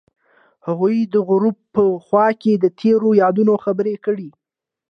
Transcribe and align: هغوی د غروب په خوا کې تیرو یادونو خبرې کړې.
هغوی 0.67 0.97
د 1.13 1.15
غروب 1.29 1.57
په 1.75 1.83
خوا 2.05 2.27
کې 2.41 2.53
تیرو 2.79 3.09
یادونو 3.23 3.53
خبرې 3.63 3.95
کړې. 4.05 4.29